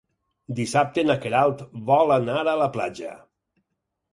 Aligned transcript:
Dissabte 0.59 1.03
na 1.09 1.17
Queralt 1.25 1.61
vol 1.91 2.15
anar 2.17 2.39
a 2.55 2.59
la 2.63 2.71
platja. 2.79 3.13